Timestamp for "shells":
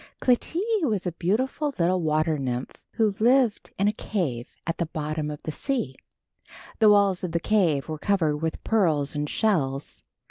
9.29-10.01